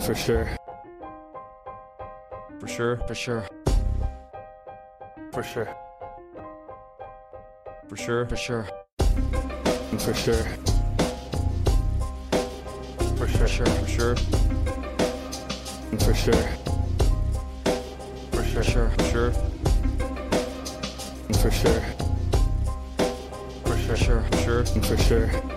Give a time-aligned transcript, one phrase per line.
[0.00, 0.48] For sure.
[2.60, 2.96] For sure.
[3.06, 3.46] For sure.
[5.32, 5.68] For sure.
[7.88, 8.26] For sure.
[8.26, 8.66] For sure.
[9.98, 10.44] For sure.
[13.16, 13.66] For sure.
[13.76, 14.16] For sure.
[16.00, 16.14] For sure.
[16.14, 16.50] For sure.
[18.32, 18.90] For sure.
[18.90, 19.32] For sure.
[21.32, 21.82] For sure.
[23.64, 24.22] For sure.
[24.22, 24.64] For sure.
[24.64, 25.53] For sure.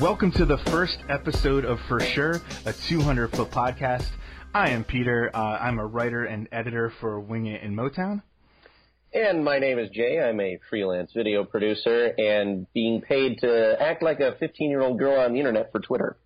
[0.00, 4.06] Welcome to the first episode of For Sure, a 200 foot podcast.
[4.54, 5.28] I am Peter.
[5.34, 8.22] Uh, I'm a writer and editor for Wing It in Motown.
[9.12, 10.20] And my name is Jay.
[10.20, 15.00] I'm a freelance video producer and being paid to act like a 15 year old
[15.00, 16.16] girl on the internet for Twitter.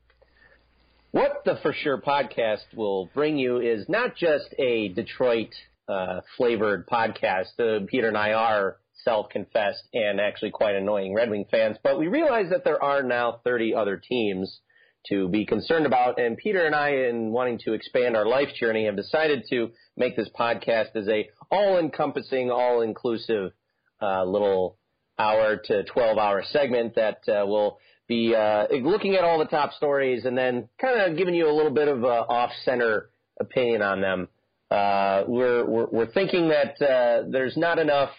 [1.12, 5.54] What the For Sure podcast will bring you is not just a Detroit
[5.88, 7.58] uh, flavored podcast.
[7.58, 11.98] Uh, Peter and I are self confessed and actually quite annoying Red Wing fans, but
[11.98, 14.60] we realize that there are now 30 other teams
[15.08, 16.20] to be concerned about.
[16.20, 20.16] And Peter and I, in wanting to expand our life journey, have decided to make
[20.16, 23.52] this podcast as a all-encompassing, all-inclusive
[24.00, 24.78] uh, little
[25.18, 27.78] hour to 12-hour segment that uh, will
[28.08, 31.54] be uh, looking at all the top stories and then kind of giving you a
[31.54, 34.28] little bit of a off-center opinion on them.
[34.70, 38.10] Uh, we're, we're, we're thinking that uh, there's not enough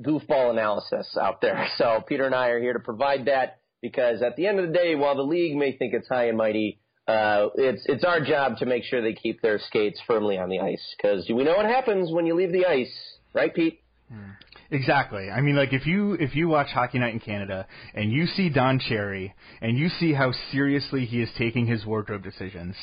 [0.00, 4.36] goofball analysis out there, so Peter and I are here to provide that because at
[4.36, 7.48] the end of the day, while the league may think it's high and mighty, uh,
[7.56, 10.94] it's it's our job to make sure they keep their skates firmly on the ice.
[10.96, 13.80] Because we know what happens when you leave the ice, right, Pete?
[14.72, 15.28] Exactly.
[15.30, 18.48] I mean, like if you if you watch Hockey Night in Canada and you see
[18.48, 22.74] Don Cherry and you see how seriously he is taking his wardrobe decisions,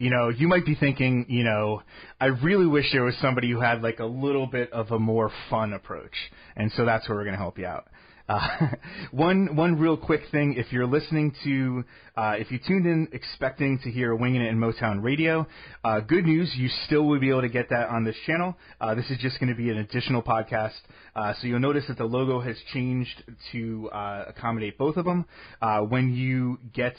[0.00, 1.82] you know, you might be thinking, you know,
[2.20, 5.30] I really wish there was somebody who had like a little bit of a more
[5.48, 6.14] fun approach,
[6.56, 7.86] and so that's where we're going to help you out.
[8.28, 8.48] Uh,
[9.12, 11.84] one one real quick thing: if you're listening to,
[12.16, 15.46] uh, if you tuned in expecting to hear Winging It in Motown Radio,
[15.84, 18.56] uh, good news, you still will be able to get that on this channel.
[18.80, 20.78] Uh, this is just going to be an additional podcast,
[21.14, 23.22] uh, so you'll notice that the logo has changed
[23.52, 25.26] to uh, accommodate both of them.
[25.60, 26.94] Uh, when you get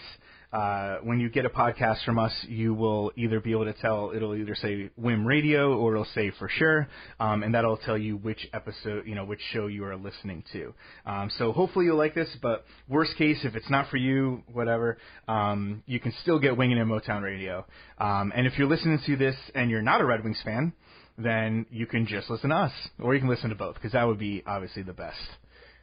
[0.52, 4.14] uh, when you get a podcast from us, you will either be able to tell
[4.16, 6.88] it'll either say Whim Radio or it'll say for sure,
[7.20, 10.74] um, and that'll tell you which episode, you know, which show you are listening to.
[11.06, 12.30] Um, so hopefully you'll like this.
[12.42, 14.98] But worst case, if it's not for you, whatever,
[15.28, 17.66] um, you can still get Winging in Motown Radio.
[17.98, 20.74] Um, and if you're listening to this and you're not a Red Wings fan,
[21.18, 24.04] then you can just listen to us, or you can listen to both, because that
[24.06, 25.18] would be obviously the best.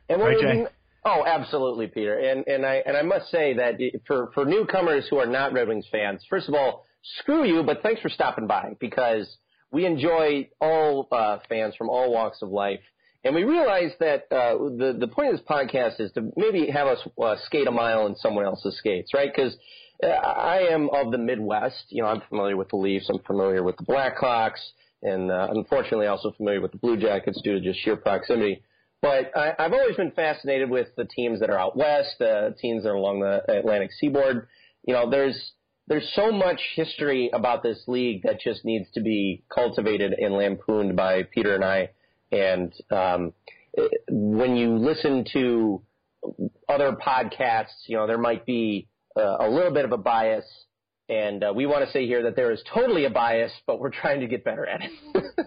[0.09, 0.53] And Right, Jay?
[0.63, 0.67] be-
[1.07, 2.19] Oh, absolutely, Peter.
[2.19, 3.75] And and I and I must say that
[4.07, 6.87] for for newcomers who are not Red Wings fans, first of all,
[7.19, 9.29] screw you, but thanks for stopping by because
[9.71, 12.81] we enjoy all uh, fans from all walks of life.
[13.25, 16.87] And we realize that uh, the the point of this podcast is to maybe have
[16.87, 19.31] us uh, skate a mile in someone else's skates, right?
[19.35, 19.57] Because
[20.03, 21.87] uh, I am of the Midwest.
[21.89, 23.09] You know, I'm familiar with the Leafs.
[23.09, 24.61] I'm familiar with the Blackhawks,
[25.03, 28.63] and uh, unfortunately, also familiar with the Blue Jackets due to just sheer proximity.
[29.01, 32.83] But I, I've always been fascinated with the teams that are out west, uh, teams
[32.83, 34.49] that are along the Atlantic seaboard.
[34.87, 35.53] You know, there's
[35.87, 40.97] there's so much history about this league that just needs to be cultivated and lampooned
[40.97, 41.91] by Peter and I.
[42.33, 43.33] And um,
[44.09, 45.83] when you listen to
[46.69, 50.47] other podcasts, you know, there might be uh, a little bit of a bias.
[51.09, 53.91] And uh, we want to say here that there is totally a bias, but we're
[53.91, 55.47] trying to get better at it.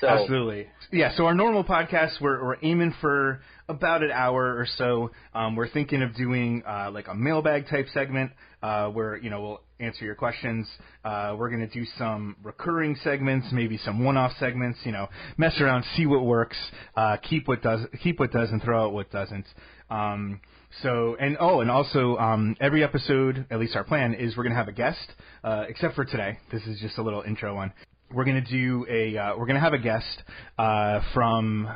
[0.00, 0.66] So- Absolutely.
[0.92, 5.10] Yeah, so our normal podcasts, we're, we're aiming for about an hour or so.
[5.34, 8.32] Um, we're thinking of doing uh, like a mailbag type segment
[8.62, 10.68] uh, where, you know, we'll answer your questions.
[11.04, 15.60] Uh, we're going to do some recurring segments, maybe some one-off segments, you know, mess
[15.60, 16.56] around, see what works,
[16.96, 19.46] uh, keep what does, keep what does and throw out what doesn't.
[19.90, 20.40] Um,
[20.82, 24.52] so, and oh, and also, um, every episode, at least our plan, is we're going
[24.52, 25.12] to have a guest,
[25.44, 26.38] uh, except for today.
[26.50, 27.72] This is just a little intro one
[28.12, 30.22] we're going to do a uh, we're going to have a guest
[30.58, 31.68] uh, from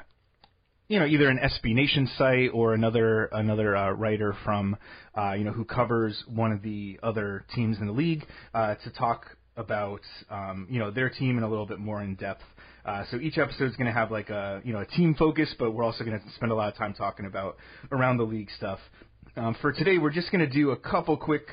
[0.90, 4.76] you know either an SB Nation site or another another uh, writer from
[5.16, 8.90] uh, you know who covers one of the other teams in the league uh, to
[8.90, 9.24] talk
[9.56, 10.00] about
[10.30, 12.42] um, you know their team in a little bit more in depth.
[12.84, 15.54] Uh, so each episode is going to have like a you know a team focus,
[15.60, 17.56] but we're also going to spend a lot of time talking about
[17.92, 18.80] around the league stuff.
[19.36, 21.46] Um, for today, we're just going to do a couple quick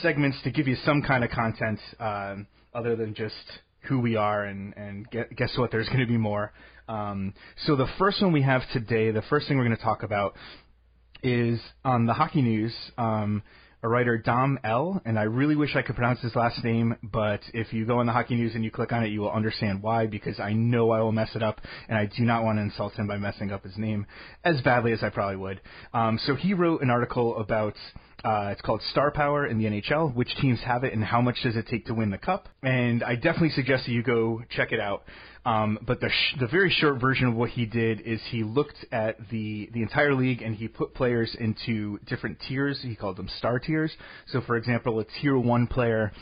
[0.00, 3.36] segments to give you some kind of content um, other than just
[3.82, 6.52] who we are and and gue- guess what there's going to be more
[6.88, 7.34] um,
[7.66, 10.34] so the first one we have today the first thing we're going to talk about
[11.22, 13.42] is on the hockey news um,
[13.84, 17.40] a writer Dom L, and I really wish I could pronounce his last name, but
[17.52, 19.82] if you go on the Hockey News and you click on it, you will understand
[19.82, 22.62] why, because I know I will mess it up, and I do not want to
[22.62, 24.06] insult him by messing up his name
[24.44, 25.60] as badly as I probably would.
[25.92, 27.74] Um, so he wrote an article about
[28.24, 30.14] uh, it's called Star Power in the NHL.
[30.14, 32.48] Which teams have it, and how much does it take to win the cup?
[32.62, 35.04] And I definitely suggest that you go check it out.
[35.44, 38.84] Um, but the sh- the very short version of what he did is he looked
[38.92, 42.80] at the the entire league and he put players into different tiers.
[42.82, 43.92] He called them star tiers.
[44.28, 46.12] So, for example, a tier one player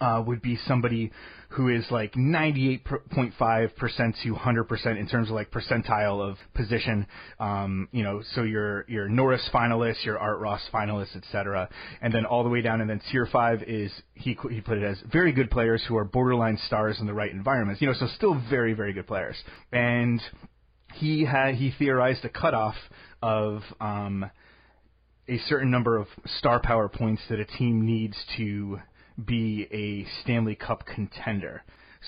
[0.00, 1.12] uh, would be somebody
[1.50, 7.06] who is like 98.5% to 100% in terms of like percentile of position.
[7.40, 11.70] Um, you know, so your your Norris finalists, your Art Ross finalists, etc.
[12.02, 14.84] And then all the way down, and then tier five is he he put it
[14.84, 17.80] as very good players who are borderline stars in the right environments.
[17.80, 19.36] You know, so still very very good players.
[19.72, 20.20] And
[20.94, 22.74] he had he theorized a cutoff
[23.22, 24.30] of um,
[25.28, 26.06] a certain number of
[26.38, 28.78] star power points that a team needs to
[29.24, 31.62] be a Stanley Cup contender.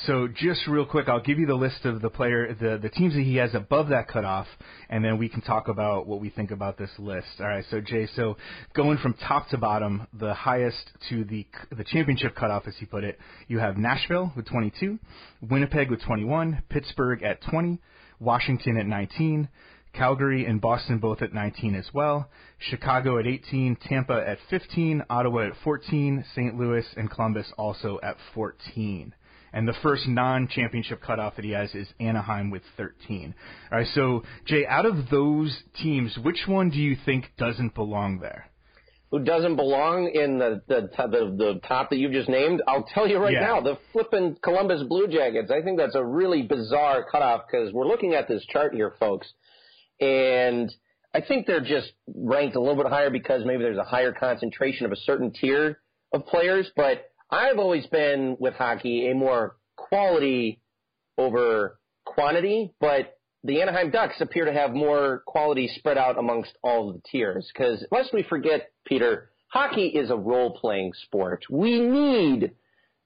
[0.07, 3.15] So just real quick, I'll give you the list of the player, the the teams
[3.15, 4.47] that he has above that cutoff,
[4.89, 7.27] and then we can talk about what we think about this list.
[7.41, 8.37] All right, so Jay, so
[8.75, 11.45] going from top to bottom, the highest to the
[11.77, 13.19] the championship cutoff, as he put it,
[13.49, 14.99] you have Nashville with 22,
[15.43, 17.81] Winnipeg with 21, Pittsburgh at 20,
[18.21, 19.49] Washington at 19,
[19.93, 22.29] Calgary and Boston both at 19 as well.
[22.59, 26.57] Chicago at 18, Tampa at 15, Ottawa at 14, St.
[26.59, 29.15] Louis and Columbus also at 14.
[29.53, 33.35] And the first non-championship cutoff that he has is Anaheim with 13.
[33.73, 38.21] All right, so Jay, out of those teams, which one do you think doesn't belong
[38.21, 38.47] there?
[39.11, 42.63] Who doesn't belong in the the the, the top that you just named?
[42.69, 43.41] I'll tell you right Yeah.
[43.41, 45.51] now, the flippin' Columbus Blue Jackets.
[45.51, 49.27] I think that's a really bizarre cutoff because we're looking at this chart here, folks,
[50.01, 50.73] and
[51.15, 54.87] I think they're just ranked a little bit higher because maybe there's a higher concentration
[54.87, 55.81] of a certain tier
[56.13, 56.71] of players.
[56.77, 60.61] But I've always been with hockey a more quality
[61.19, 66.91] over quantity, but the Anaheim Ducks appear to have more quality spread out amongst all
[66.91, 67.51] of the tiers.
[67.53, 71.45] Because lest we forget, Peter, hockey is a role playing sport.
[71.51, 72.53] We need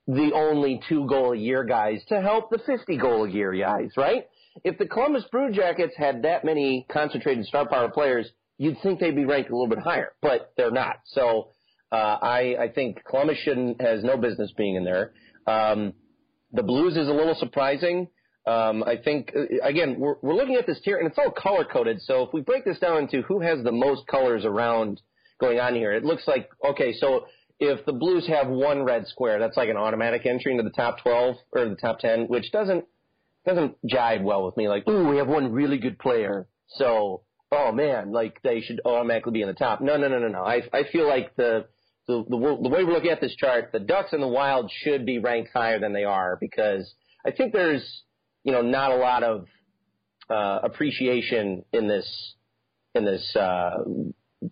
[0.06, 3.90] the only two goal a year guys to help the 50 goal a year guys,
[3.96, 4.26] right?
[4.62, 9.16] If the Columbus Blue Jackets had that many concentrated star power players, you'd think they'd
[9.16, 11.00] be ranked a little bit higher, but they're not.
[11.06, 11.48] So
[11.90, 15.12] uh, I, I think Columbus shouldn't has no business being in there.
[15.46, 15.94] Um,
[16.52, 18.08] the Blues is a little surprising.
[18.46, 21.64] Um, I think uh, again we're we're looking at this tier and it's all color
[21.64, 22.00] coded.
[22.02, 25.00] So if we break this down into who has the most colors around
[25.40, 26.92] going on here, it looks like okay.
[26.92, 27.26] So
[27.58, 30.98] if the Blues have one red square, that's like an automatic entry into the top
[31.02, 32.84] 12 or the top 10, which doesn't
[33.46, 34.68] doesn't jive well with me.
[34.68, 39.32] Like, ooh, we have one really good player, so oh man, like they should automatically
[39.32, 39.80] be in the top.
[39.80, 40.42] No, no, no, no, no.
[40.42, 41.66] I I feel like the
[42.06, 45.06] the the, the way we're looking at this chart, the Ducks and the Wild should
[45.06, 46.92] be ranked higher than they are because
[47.24, 48.02] I think there's
[48.44, 49.46] you know not a lot of
[50.28, 52.34] uh, appreciation in this
[52.94, 53.70] in this uh,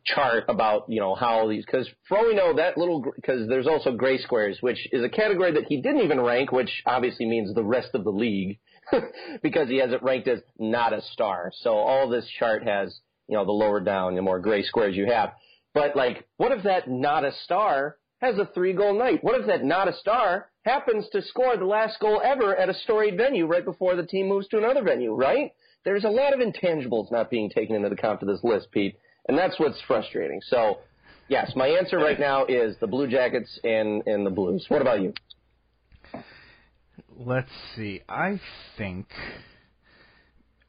[0.04, 3.66] chart about you know how these because for all we know that little because there's
[3.66, 7.54] also gray squares which is a category that he didn't even rank which obviously means
[7.54, 8.58] the rest of the league
[9.42, 13.36] because he has it ranked as not a star so all this chart has you
[13.36, 15.32] know the lower down the more gray squares you have
[15.74, 19.46] but like what if that not a star has a three goal night what if
[19.46, 23.46] that not a star happens to score the last goal ever at a storied venue
[23.46, 25.52] right before the team moves to another venue right
[25.84, 28.96] there's a lot of intangibles not being taken into account for this list pete
[29.28, 30.40] and that's what's frustrating.
[30.48, 30.78] So,
[31.28, 34.64] yes, my answer right now is the Blue Jackets and and the Blues.
[34.68, 35.14] What about you?
[37.24, 38.00] Let's see.
[38.08, 38.40] I
[38.76, 39.06] think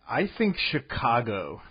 [0.08, 1.62] I think Chicago.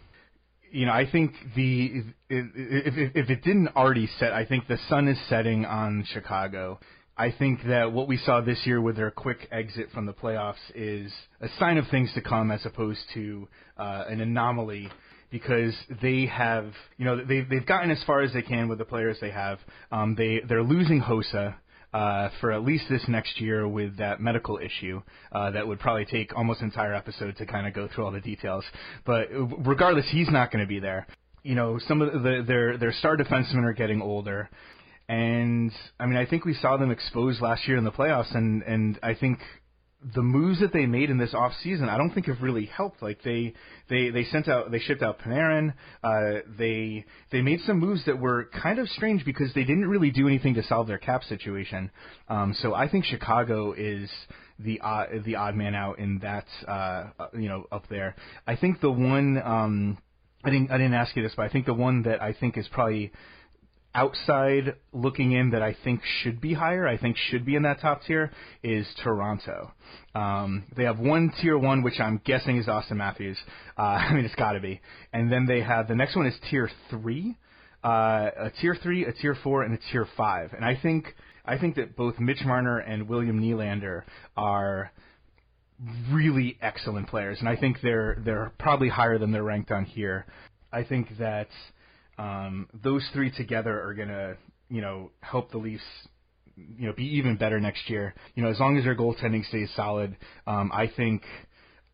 [0.73, 4.79] You know, I think the if, if, if it didn't already set, I think the
[4.89, 6.81] sun is setting on Chicago.
[7.17, 10.55] I think that what we saw this year with their quick exit from the playoffs
[10.75, 13.47] is a sign of things to come, as opposed to
[13.79, 14.91] uh, an anomaly
[15.31, 18.85] because they have, you know, they've they've gotten as far as they can with the
[18.85, 19.61] players they have.
[19.93, 21.55] Um, they they're losing Hossa.
[21.93, 26.07] Uh, for at least this next year with that medical issue, uh, that would probably
[26.07, 28.65] take almost an entire episode to kind of go through all the details.
[29.05, 31.07] But regardless, he's not going to be there.
[31.43, 34.49] You know, some of the, their their star defensemen are getting older,
[35.09, 35.71] and
[36.01, 38.99] I mean, I think we saw them exposed last year in the playoffs, and and
[39.03, 39.41] I think
[40.15, 43.03] the moves that they made in this off season, I don't think have really helped.
[43.03, 43.55] Like they
[43.89, 45.75] they they sent out they shipped out Panarin.
[46.03, 50.11] Uh, they they made some moves that were kind of strange because they didn't really
[50.11, 51.91] do anything to solve their cap situation.
[52.29, 54.11] Um, so I think Chicago is
[54.59, 58.17] the odd, the odd man out in that uh, you know up there.
[58.47, 59.99] I think the one um,
[60.45, 62.59] I didn't I didn't ask you this, but I think the one that I think
[62.59, 63.13] is probably
[63.95, 67.81] outside looking in that I think should be higher, I think should be in that
[67.81, 68.31] top tier,
[68.63, 69.73] is Toronto.
[70.15, 73.39] Um, they have one tier one, which I'm guessing is Auston Matthews.
[73.77, 74.81] Uh, I mean, it's got to be.
[75.13, 77.37] And then they have the next one is tier three,
[77.85, 80.53] uh, a tier three, a tier four, and a tier five.
[80.53, 84.03] And I think I think that both Mitch Marner and William Nylander
[84.37, 84.93] are
[86.11, 90.27] really excellent players, and I think they're they're probably higher than they're ranked on here.
[90.73, 91.49] I think that
[92.23, 94.35] um, those three together are gonna
[94.69, 95.83] you know help the Leafs
[96.57, 98.15] you know be even better next year.
[98.35, 101.23] You know as long as their goaltending stays solid, um, I think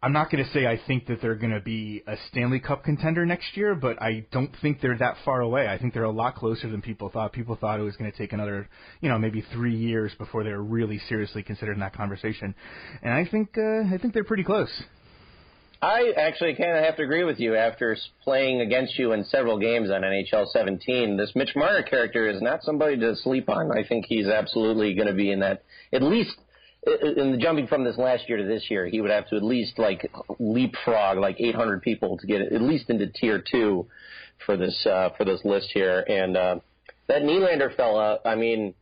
[0.00, 2.84] I'm not going to say I think that they're going to be a Stanley Cup
[2.84, 5.66] contender next year, but I don't think they're that far away.
[5.66, 7.32] I think they're a lot closer than people thought.
[7.32, 8.68] People thought it was going to take another,
[9.00, 12.54] you know, maybe three years before they were really seriously considered in that conversation,
[13.02, 14.70] and I think uh, I think they're pretty close.
[15.80, 17.54] I actually kind of have to agree with you.
[17.54, 22.42] After playing against you in several games on NHL 17, this Mitch Marner character is
[22.42, 23.70] not somebody to sleep on.
[23.70, 26.36] I think he's absolutely going to be in that at least
[27.16, 29.42] in the jumping from this last year to this year, he would have to at
[29.42, 33.86] least like leapfrog like 800 people to get at least into tier two
[34.46, 36.04] for this uh, for this list here.
[36.08, 36.56] And uh,
[37.08, 38.74] that Nylander fella, I mean,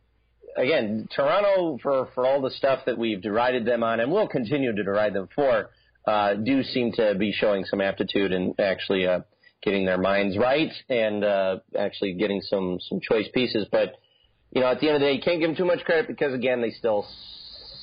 [0.55, 4.75] again, Toronto for for all the stuff that we've derided them on, and we'll continue
[4.75, 5.69] to deride them for,
[6.07, 9.19] uh, do seem to be showing some aptitude and actually uh,
[9.61, 13.95] getting their minds right and uh, actually getting some some choice pieces, but.
[14.49, 16.07] You know, at the end of the day, you can't give them too much credit
[16.07, 17.05] because again, they still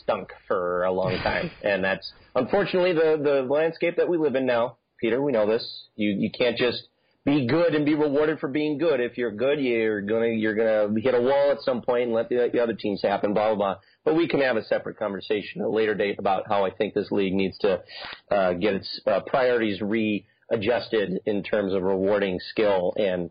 [0.04, 4.47] stunk for a long time, and that's unfortunately the the landscape that we live in
[4.47, 4.76] now.
[5.00, 5.88] Peter, we know this.
[5.97, 6.88] You you can't just
[7.25, 9.00] be good and be rewarded for being good.
[9.00, 12.28] If you're good, you're gonna you're gonna hit a wall at some point and let
[12.28, 13.33] the, the other teams happen.
[13.33, 13.76] Blah blah blah.
[14.04, 16.93] But we can have a separate conversation at a later date about how I think
[16.93, 17.83] this league needs to
[18.31, 23.31] uh, get its uh, priorities readjusted in terms of rewarding skill and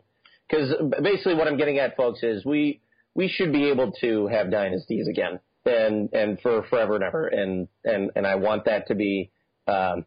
[0.50, 2.82] because basically what I'm getting at, folks, is we
[3.16, 7.28] we should be able to have dynasties again and and for forever and ever.
[7.28, 9.32] And and and I want that to be
[9.68, 10.06] um,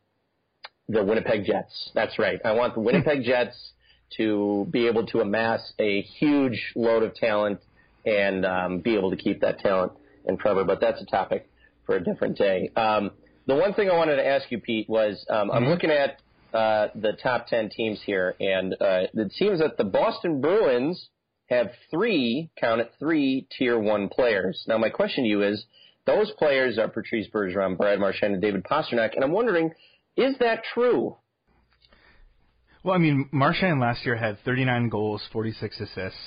[0.88, 1.90] the Winnipeg Jets.
[1.94, 2.40] That's right.
[2.44, 3.72] I want the Winnipeg Jets
[4.16, 7.60] to be able to amass a huge load of talent
[8.04, 9.92] and um, be able to keep that talent
[10.24, 10.64] in forever.
[10.64, 11.48] But that's a topic
[11.84, 12.70] for a different day.
[12.76, 13.10] Um,
[13.46, 15.70] the one thing I wanted to ask you, Pete, was um, I'm mm-hmm.
[15.70, 16.20] looking at
[16.52, 21.08] uh, the top 10 teams here, and uh, it seems that the Boston Bruins
[21.48, 24.64] have three, count it, three tier one players.
[24.66, 25.64] Now, my question to you is,
[26.06, 29.72] those players are Patrice Bergeron, Brad Marchand, and David Pastrnak, and I'm wondering,
[30.16, 31.16] is that true?
[32.86, 36.20] Well, I mean, Marchand last year had 39 goals, 46 assists,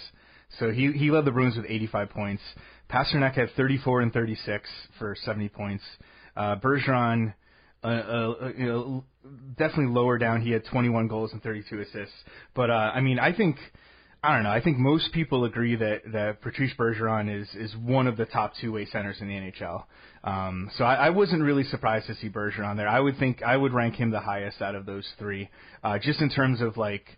[0.59, 2.43] so he he led the Bruins with 85 points.
[2.91, 5.85] Pastrnak had 34 and 36 for 70 points.
[6.35, 7.33] Uh, Bergeron,
[7.81, 9.05] uh, uh, you know,
[9.57, 10.41] definitely lower down.
[10.41, 12.13] He had 21 goals and 32 assists.
[12.53, 13.55] But uh, I mean, I think
[14.21, 14.51] I don't know.
[14.51, 18.53] I think most people agree that that Patrice Bergeron is is one of the top
[18.59, 19.85] two way centers in the NHL.
[20.25, 22.88] Um, so I, I wasn't really surprised to see Bergeron there.
[22.88, 25.49] I would think I would rank him the highest out of those three,
[25.83, 27.17] uh, just in terms of like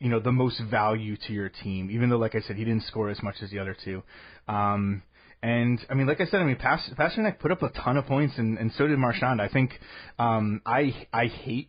[0.00, 1.90] you know the most value to your team.
[1.92, 4.02] Even though, like I said, he didn't score as much as the other two.
[4.48, 5.04] Um,
[5.44, 8.34] and I mean, like I said, I mean, Pastrnak put up a ton of points,
[8.38, 9.40] and, and so did Marchand.
[9.40, 9.72] I think
[10.18, 11.68] um, I I hate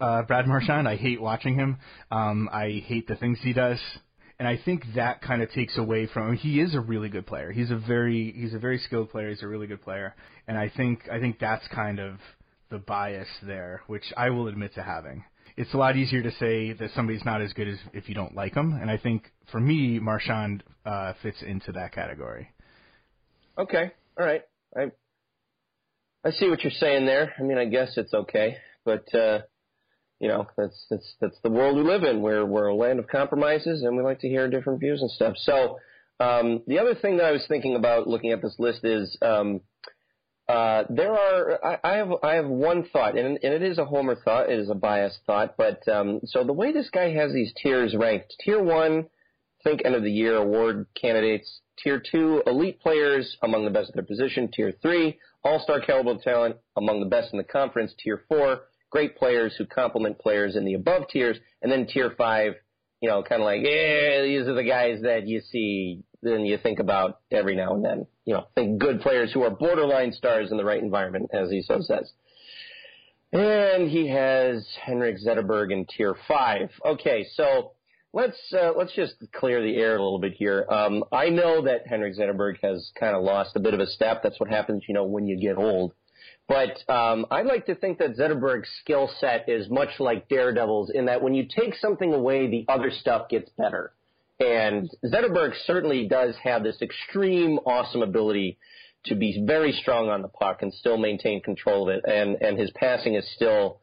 [0.00, 0.88] uh, Brad Marchand.
[0.88, 1.78] I hate watching him.
[2.10, 3.78] Um, I hate the things he does,
[4.38, 6.30] and I think that kind of takes away from.
[6.30, 6.36] Him.
[6.36, 7.52] He is a really good player.
[7.52, 9.30] He's a very he's a very skilled player.
[9.30, 10.14] He's a really good player,
[10.46, 12.18] and I think I think that's kind of
[12.70, 15.24] the bias there, which I will admit to having.
[15.56, 18.34] It's a lot easier to say that somebody's not as good as if you don't
[18.34, 22.50] like them, and I think for me, Marchand uh, fits into that category.
[23.56, 24.42] Okay, all right.
[24.76, 24.90] I
[26.24, 27.32] I see what you're saying there.
[27.38, 29.40] I mean, I guess it's okay, but uh,
[30.20, 32.22] you know, that's that's that's the world we live in.
[32.22, 35.36] We're we're a land of compromises, and we like to hear different views and stuff.
[35.36, 35.78] So
[36.20, 39.60] um, the other thing that I was thinking about looking at this list is um,
[40.48, 43.84] uh, there are I, I have I have one thought, and, and it is a
[43.84, 47.32] homer thought, it is a biased thought, but um, so the way this guy has
[47.32, 49.06] these tiers ranked, tier one,
[49.62, 51.60] think end of the year award candidates.
[51.82, 54.50] Tier two, elite players among the best of their position.
[54.50, 57.94] Tier three, all star caliber talent among the best in the conference.
[58.02, 62.54] Tier four, great players who complement players in the above tiers, and then tier five,
[63.00, 66.58] you know, kind of like, yeah, these are the guys that you see, then you
[66.58, 68.06] think about every now and then.
[68.24, 71.62] You know, think good players who are borderline stars in the right environment, as he
[71.62, 72.12] so says.
[73.32, 76.70] And he has Henrik Zetterberg in tier five.
[76.84, 77.72] Okay, so
[78.12, 80.66] let's uh, let's just clear the air a little bit here.
[80.70, 84.22] Um, I know that Henrik Zetterberg has kind of lost a bit of a step.
[84.22, 85.92] That's what happens, you know, when you get old.
[86.48, 91.04] But um, I like to think that Zetterberg's skill set is much like Daredevil's in
[91.06, 93.92] that when you take something away, the other stuff gets better.
[94.40, 98.58] And Zetterberg certainly does have this extreme awesome ability
[99.06, 102.04] to be very strong on the puck and still maintain control of it.
[102.06, 103.80] And, and his passing is still,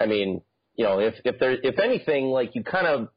[0.00, 0.40] I mean,
[0.74, 3.08] you know, if, if there, if anything, like you kind of,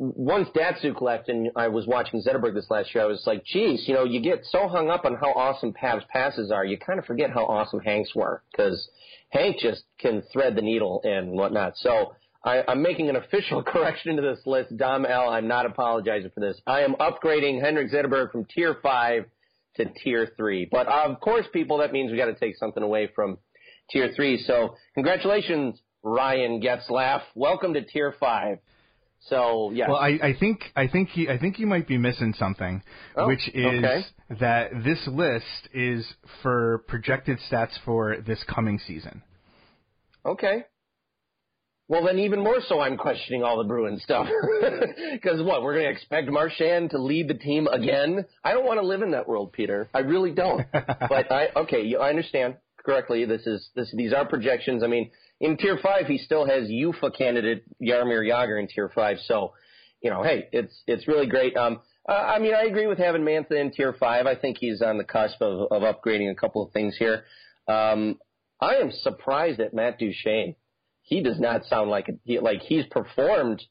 [0.00, 3.86] once Datsyuk left and I was watching Zetterberg this last year, I was like, geez,
[3.86, 6.98] you know, you get so hung up on how awesome Pav's passes are, you kind
[6.98, 8.88] of forget how awesome Hank's were because
[9.28, 11.74] Hank just can thread the needle and whatnot.
[11.76, 14.74] So I, I'm making an official correction to this list.
[14.74, 16.58] Dom L, I'm not apologizing for this.
[16.66, 19.26] I am upgrading Henrik Zetterberg from tier five
[19.76, 20.66] to tier three.
[20.70, 23.36] But of course, people, that means we got to take something away from
[23.90, 24.42] tier three.
[24.46, 27.20] So congratulations, Ryan Getzlaf.
[27.34, 28.60] Welcome to tier five.
[29.28, 29.88] So yeah.
[29.88, 32.82] Well, I, I think I think he, I think you might be missing something,
[33.16, 34.02] Oh, which is okay.
[34.40, 36.06] that this list is
[36.42, 39.22] for projected stats for this coming season.
[40.24, 40.64] Okay.
[41.90, 44.28] Well, then even more so, I'm questioning all the Bruins stuff.
[45.12, 48.24] Because what, we're going to expect Marchand to lead the team again?
[48.44, 49.88] I don't want to live in that world, Peter.
[49.92, 50.64] I really don't.
[50.72, 53.24] but I, okay, I understand correctly.
[53.24, 53.92] This is this.
[53.96, 54.84] These are projections.
[54.84, 59.18] I mean, in Tier Five, he still has UFA candidate Jaromir Jagr in Tier Five.
[59.24, 59.54] So,
[60.02, 61.56] you know, hey, it's it's really great.
[61.56, 64.26] Um, uh, I mean, I agree with having Mantha in Tier Five.
[64.26, 67.24] I think he's on the cusp of, of upgrading a couple of things here.
[67.68, 68.18] Um,
[68.60, 70.56] I am surprised at Matt Duchene
[71.10, 73.62] he does not sound like a, he, like he's performed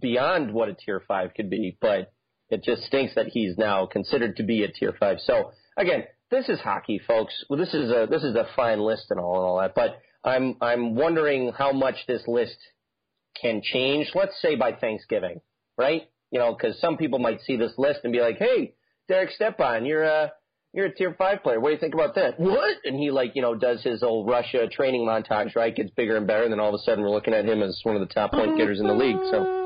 [0.00, 2.12] beyond what a tier five could be, but
[2.48, 5.18] it just stinks that he's now considered to be a tier five.
[5.20, 7.44] So again, this is hockey, folks.
[7.48, 10.00] Well, this is a this is a fine list and all and all that, but
[10.28, 12.56] I'm I'm wondering how much this list
[13.40, 14.10] can change.
[14.14, 15.40] Let's say by Thanksgiving,
[15.76, 16.02] right?
[16.30, 18.74] You know, because some people might see this list and be like, "Hey,
[19.08, 20.32] Derek Stepan, you're a
[20.74, 21.58] you're a tier five player.
[21.58, 22.38] What do you think about that?
[22.38, 22.76] What?
[22.84, 25.74] And he like, you know, does his old Russia training montage, right?
[25.74, 27.80] Gets bigger and better, and then all of a sudden we're looking at him as
[27.84, 29.16] one of the top point getters in the league.
[29.30, 29.56] So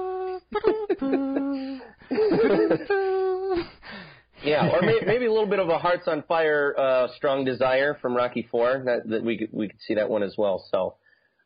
[4.45, 7.99] yeah, or may, maybe a little bit of a hearts on fire, uh, strong desire
[8.01, 8.83] from Rocky Four.
[8.87, 10.65] That, that we could we could see that one as well.
[10.71, 10.97] So,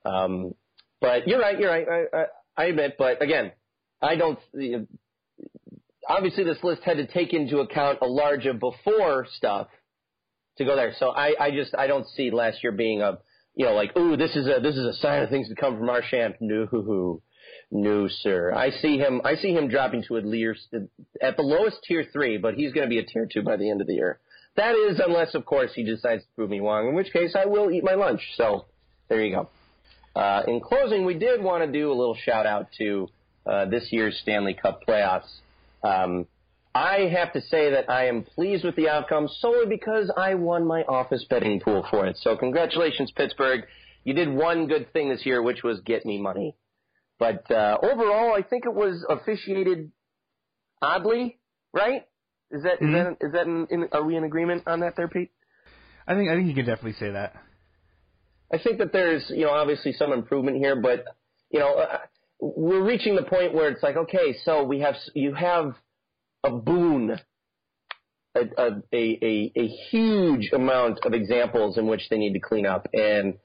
[0.04, 0.54] um,
[1.00, 1.86] but you're right, you're right.
[1.88, 2.24] I, I,
[2.56, 3.52] I admit, but again,
[4.02, 4.38] I don't.
[6.08, 9.68] Obviously, this list had to take into account a larger before stuff
[10.58, 10.92] to go there.
[10.98, 13.18] So I, I just I don't see last year being a
[13.54, 15.76] you know like ooh this is a this is a sign of things to come
[15.76, 16.34] from Marchand.
[16.40, 17.22] No,
[17.70, 18.52] no sir.
[18.52, 20.68] I see him I see him dropping to at least
[21.20, 23.70] at the lowest tier three, but he's going to be a tier two by the
[23.70, 24.18] end of the year.
[24.56, 27.46] That is unless of course he decides to prove me wrong, in which case I
[27.46, 28.22] will eat my lunch.
[28.36, 28.66] So
[29.08, 29.48] there you go.
[30.14, 33.08] Uh, in closing, we did want to do a little shout out to
[33.46, 35.28] uh, this year's Stanley Cup playoffs.
[35.82, 36.26] Um,
[36.74, 40.66] I have to say that I am pleased with the outcome solely because I won
[40.66, 42.16] my office betting pool for it.
[42.18, 43.66] So congratulations, Pittsburgh.
[44.04, 46.54] You did one good thing this year, which was get me money.
[47.18, 49.90] But uh, overall, I think it was officiated
[50.82, 51.38] oddly,
[51.72, 52.02] right?
[52.50, 52.92] Is that is Mhm.
[53.18, 55.30] that is that in, in, are we in agreement on that, there, Pete?
[56.06, 57.34] I think I think you can definitely say that.
[58.52, 61.04] I think that there's, you know, obviously some improvement here, but
[61.50, 61.98] you know, uh,
[62.38, 65.74] we're reaching the point where it's like, okay, so we have you have
[66.44, 67.18] a boon,
[68.34, 72.66] a a a, a, a huge amount of examples in which they need to clean
[72.66, 73.38] up, and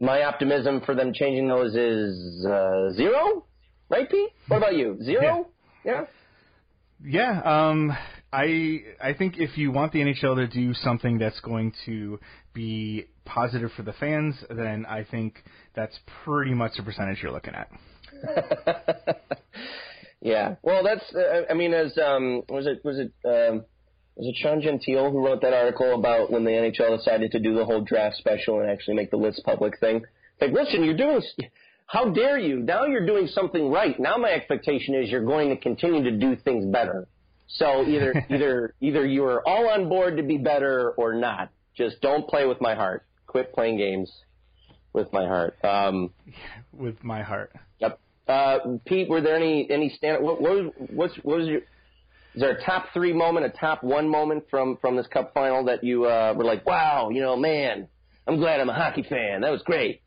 [0.00, 3.44] my optimism for them changing those is uh, zero,
[3.88, 4.30] right, Pete?
[4.46, 4.98] What about you?
[5.02, 5.48] Zero?
[5.84, 6.04] Yeah.
[7.04, 7.96] Yeah, um,
[8.32, 12.18] I I think if you want the NHL to do something that's going to
[12.52, 15.42] be positive for the fans, then I think
[15.74, 17.70] that's pretty much the percentage you're looking at.
[20.20, 20.56] yeah.
[20.62, 21.04] Well, that's.
[21.14, 23.64] Uh, I mean, as um, was it was it um,
[24.18, 27.54] was it Sean Gentile who wrote that article about when the NHL decided to do
[27.54, 30.02] the whole draft special and actually make the list public thing?
[30.40, 31.22] Like, listen, you're doing.
[31.86, 32.58] How dare you?
[32.58, 33.98] Now you're doing something right.
[33.98, 37.06] Now my expectation is you're going to continue to do things better.
[37.46, 41.50] So either either either you are all on board to be better or not.
[41.76, 43.06] Just don't play with my heart.
[43.28, 44.12] Quit playing games
[44.92, 45.56] with my heart.
[45.64, 46.10] Um,
[46.72, 47.52] With my heart.
[47.80, 48.00] Yep.
[48.26, 50.22] Uh, Pete, were there any any stand?
[50.22, 51.60] What, what was what's what was your?
[52.38, 55.64] Is there a top three moment, a top one moment from from this Cup final
[55.64, 57.88] that you uh, were like, wow, you know, man,
[58.28, 59.40] I'm glad I'm a hockey fan.
[59.40, 60.02] That was great.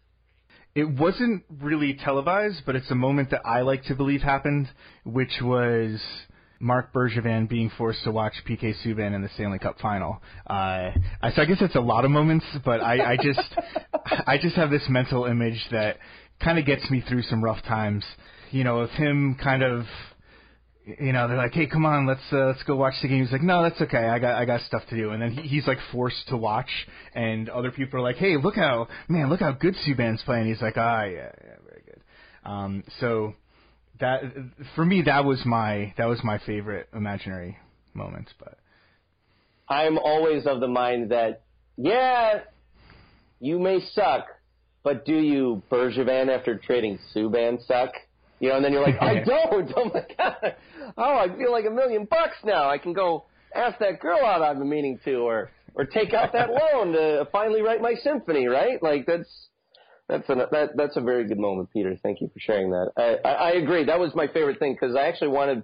[0.73, 4.69] It wasn't really televised, but it's a moment that I like to believe happened,
[5.03, 5.99] which was
[6.61, 10.21] Marc Bergevin being forced to watch PK Subban in the Stanley Cup final.
[10.47, 10.91] Uh,
[11.35, 13.55] so I guess it's a lot of moments, but I, I just
[14.25, 15.97] I just have this mental image that
[16.41, 18.05] kind of gets me through some rough times.
[18.51, 19.85] You know, of him kind of
[20.85, 23.31] you know, they're like, "Hey, come on, let's uh, let's go watch the game." He's
[23.31, 24.05] like, "No, that's okay.
[24.05, 26.69] I got I got stuff to do." And then he, he's like forced to watch,
[27.13, 30.61] and other people are like, "Hey, look how man, look how good Subban's playing." He's
[30.61, 32.01] like, "Ah, yeah, yeah, very good."
[32.43, 33.35] Um, so
[33.99, 34.23] that
[34.75, 37.57] for me that was my that was my favorite imaginary
[37.93, 38.29] moment.
[38.39, 38.57] But
[39.69, 41.43] I'm always of the mind that
[41.77, 42.41] yeah,
[43.39, 44.27] you may suck,
[44.83, 47.91] but do you Bergevin after trading Subban suck?
[48.41, 49.71] You know, and then you're like, I don't.
[49.77, 50.55] Oh my god.
[50.97, 52.69] Oh, I feel like a million bucks now.
[52.69, 53.25] I can go
[53.55, 57.27] ask that girl out I've been meaning to, or or take out that loan to
[57.31, 58.47] finally write my symphony.
[58.47, 58.81] Right?
[58.81, 59.29] Like that's
[60.09, 61.95] that's a that that's a very good moment, Peter.
[62.01, 62.91] Thank you for sharing that.
[62.97, 63.85] I I, I agree.
[63.85, 65.63] That was my favorite thing because I actually wanted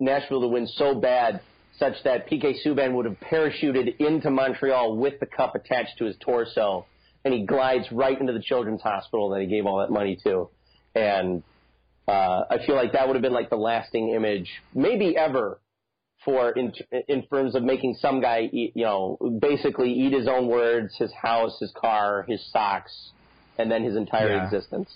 [0.00, 1.42] Nashville to win so bad,
[1.78, 6.16] such that PK Subban would have parachuted into Montreal with the cup attached to his
[6.20, 6.86] torso,
[7.22, 10.48] and he glides right into the children's hospital that he gave all that money to,
[10.94, 11.42] and
[12.06, 15.60] uh, I feel like that would have been like the lasting image, maybe ever,
[16.24, 16.72] for in
[17.08, 21.12] in terms of making some guy eat, you know, basically eat his own words, his
[21.12, 23.12] house, his car, his socks,
[23.58, 24.44] and then his entire Yeah.
[24.44, 24.90] existence.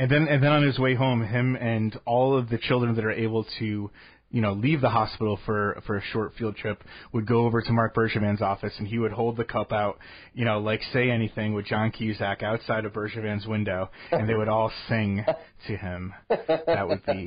[0.00, 3.04] and then and then on his way home, him and all of the children that
[3.04, 3.90] are able to.
[4.30, 6.84] You know, leave the hospital for for a short field trip.
[7.12, 9.98] Would go over to Marc Bergevin's office, and he would hold the cup out.
[10.34, 14.48] You know, like say anything with John Cusack outside of Bergevin's window, and they would
[14.48, 15.24] all sing
[15.66, 16.12] to him.
[16.28, 17.26] That would be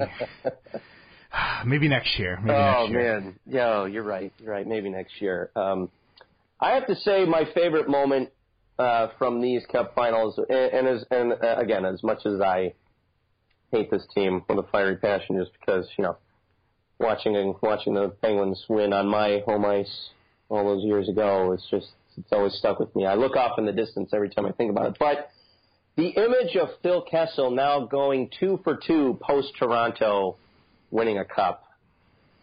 [1.65, 2.39] maybe next year.
[2.41, 3.19] Maybe Oh next year.
[3.21, 4.31] man, yo, you're right.
[4.39, 4.67] You're right.
[4.67, 5.49] Maybe next year.
[5.55, 5.89] Um,
[6.59, 8.29] I have to say, my favorite moment
[8.77, 12.73] uh, from these Cup finals, and, and as and uh, again, as much as I
[13.71, 16.17] hate this team with a fiery passion, just because you know,
[17.01, 20.09] watching and watching the Penguins win on my home ice
[20.49, 21.87] all those years ago, it's just
[22.17, 23.05] it's always stuck with me.
[23.05, 25.29] I look off in the distance every time I think about it, but.
[25.97, 30.37] The image of Phil Kessel now going two for two post Toronto
[30.89, 31.65] winning a cup.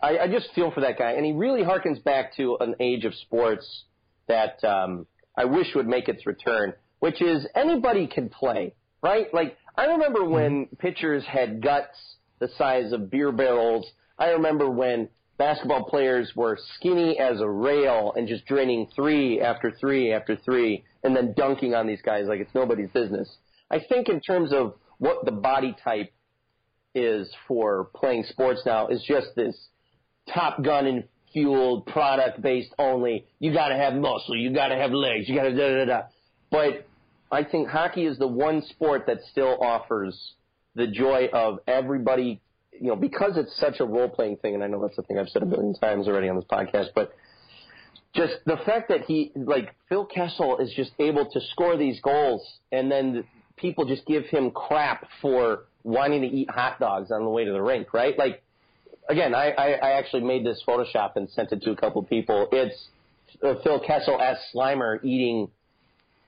[0.03, 3.05] I, I just feel for that guy, and he really harkens back to an age
[3.07, 3.85] of sports
[4.29, 9.33] that um, I wish would make its return, which is anybody can play, right?
[9.33, 11.97] Like I remember when pitchers had guts
[12.39, 13.91] the size of beer barrels.
[14.19, 19.71] I remember when basketball players were skinny as a rail and just draining three after
[19.71, 23.29] three after three, and then dunking on these guys like it's nobody's business.
[23.71, 26.13] I think in terms of what the body type
[26.95, 29.57] is for playing sports now is just this
[30.35, 33.27] Top Gun and fueled product based only.
[33.39, 35.85] You got to have muscle, you got to have legs, you got to da da
[35.85, 36.03] da.
[36.51, 36.89] But
[37.31, 40.35] I think hockey is the one sport that still offers
[40.75, 42.41] the joy of everybody,
[42.81, 44.55] you know, because it's such a role playing thing.
[44.55, 46.89] And I know that's the thing I've said a billion times already on this podcast,
[46.95, 47.13] but
[48.15, 52.47] just the fact that he, like Phil Kessel, is just able to score these goals,
[52.73, 53.25] and then
[53.57, 57.53] people just give him crap for wanting to eat hot dogs on the way to
[57.53, 58.19] the rink, right?
[58.19, 58.43] Like,
[59.09, 62.49] again, I, I, I actually made this Photoshop and sent it to a couple people.
[62.53, 62.89] It's
[63.43, 65.51] uh, Phil Kessel as Slimer eating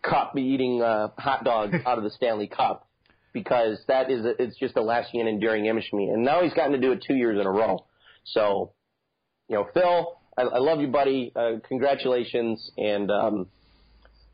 [0.03, 2.87] cup, eating uh, hot dogs out of the Stanley Cup,
[3.33, 6.09] because that is a, it's just a lasting and enduring image to me.
[6.09, 7.85] And now he's gotten to do it two years in a row.
[8.25, 8.73] So,
[9.49, 11.33] you know, Phil, I, I love you, buddy.
[11.35, 13.47] Uh, congratulations, and um,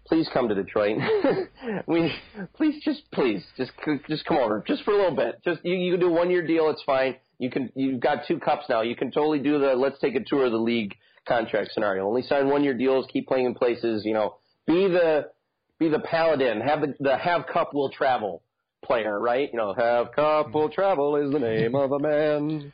[0.07, 0.99] please come to Detroit.
[1.87, 2.13] we
[2.55, 3.73] please just please just
[4.09, 5.41] just come over just for a little bit.
[5.45, 6.71] Just you you can do one year deal.
[6.71, 7.17] It's fine.
[7.39, 8.83] You can you've got two cups now.
[8.83, 10.95] You can totally do the let's take a tour of the league
[11.27, 12.07] contract scenario.
[12.07, 13.07] Only sign one year deals.
[13.13, 14.05] Keep playing in places.
[14.05, 15.31] You know, be the
[15.79, 16.61] be the paladin.
[16.61, 18.43] Have the the have cup will travel
[18.87, 19.18] player.
[19.18, 19.51] Right.
[19.53, 22.72] You know, have cup will travel is the name of a man.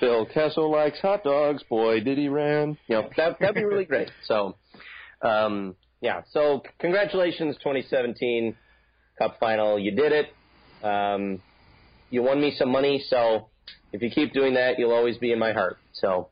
[0.00, 1.62] Phil Kessel likes hot dogs.
[1.68, 2.76] Boy, did he ran.
[2.88, 4.10] You know, that, that'd be really great.
[4.24, 4.56] So,
[5.22, 6.22] um, yeah.
[6.32, 8.56] So, congratulations, 2017
[9.18, 9.78] Cup final.
[9.78, 10.26] You did it.
[10.84, 11.40] Um,
[12.10, 13.04] you won me some money.
[13.06, 13.50] So,
[13.92, 15.76] if you keep doing that, you'll always be in my heart.
[15.92, 16.30] So,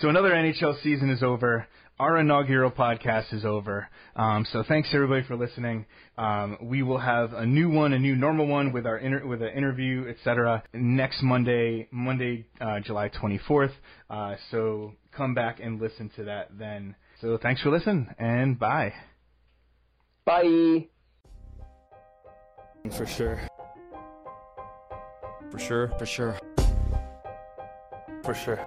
[0.00, 1.66] So another NHL season is over.
[2.00, 3.88] Our inaugural podcast is over.
[4.14, 5.84] Um, so thanks everybody for listening.
[6.16, 9.42] Um, we will have a new one, a new normal one with our inter- with
[9.42, 10.62] an interview, etc.
[10.72, 13.72] Next Monday, Monday, uh, July 24th.
[14.08, 16.94] Uh, so come back and listen to that then.
[17.20, 18.92] So thanks for listening and bye.
[20.24, 20.86] bye.
[22.96, 23.40] For sure.
[25.50, 26.38] For sure, for sure,
[28.22, 28.66] For sure.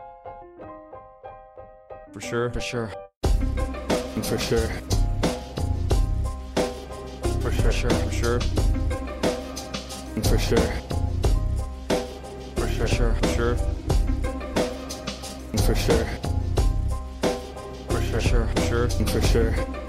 [2.11, 2.91] for sure, for sure,
[4.23, 4.69] For sure.
[7.41, 7.71] For sure.
[7.71, 8.39] sure, for sure,
[10.23, 10.73] For sure.
[12.55, 12.88] For sure.
[12.88, 13.55] sure, for sure,
[15.57, 16.07] For sure.
[17.89, 18.21] For sure.
[18.21, 18.89] sure, for sure.
[18.89, 19.80] For sure.